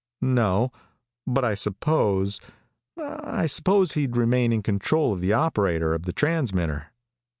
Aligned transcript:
"No, 0.23 0.71
but 1.27 1.45
I 1.45 1.53
suppose 1.53 2.39
I 2.97 3.45
suppose 3.45 3.91
he'd 3.91 4.17
remain 4.17 4.51
in 4.51 4.63
control 4.63 5.13
of 5.13 5.21
the 5.21 5.33
operator 5.33 5.93
of 5.93 6.07
the 6.07 6.11
transmitter." 6.13 6.87